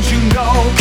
[0.00, 0.79] 警告。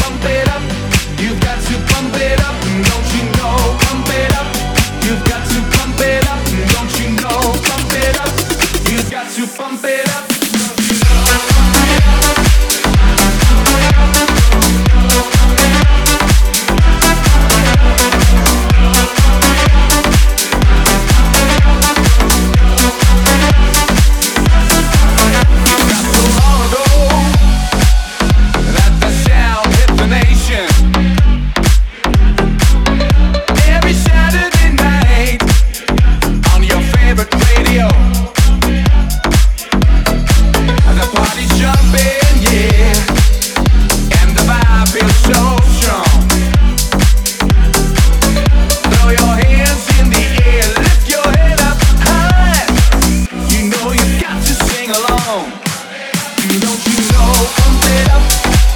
[56.58, 57.32] Don't you know
[57.64, 58.24] I'm fed up?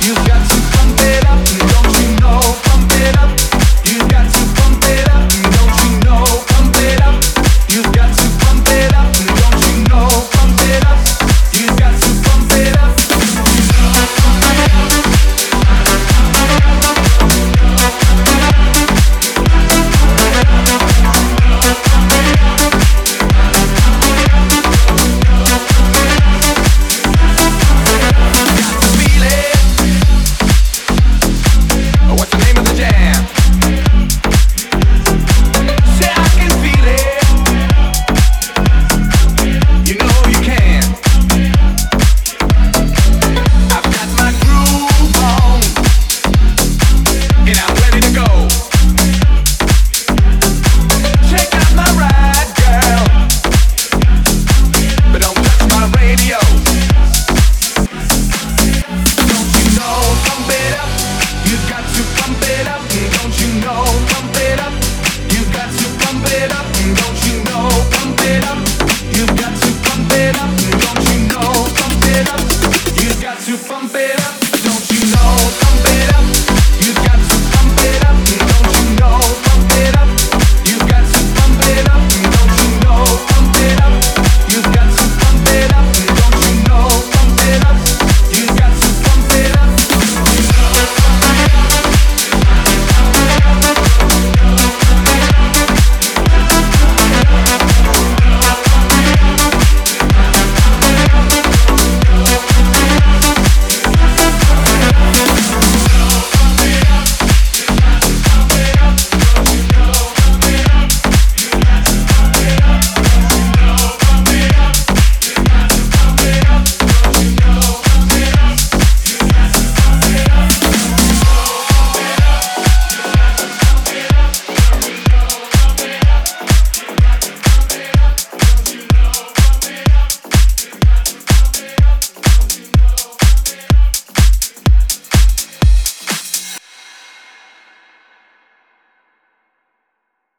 [0.05, 0.32] You've got